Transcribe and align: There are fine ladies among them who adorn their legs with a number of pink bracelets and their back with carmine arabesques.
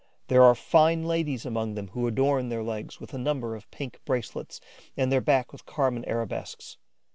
There 0.29 0.41
are 0.41 0.55
fine 0.55 1.03
ladies 1.05 1.45
among 1.45 1.75
them 1.75 1.89
who 1.89 2.07
adorn 2.07 2.49
their 2.49 2.63
legs 2.63 2.99
with 2.99 3.13
a 3.13 3.19
number 3.19 3.53
of 3.55 3.69
pink 3.69 3.99
bracelets 4.03 4.59
and 4.97 5.11
their 5.11 5.21
back 5.21 5.51
with 5.53 5.67
carmine 5.67 6.05
arabesques. 6.05 6.79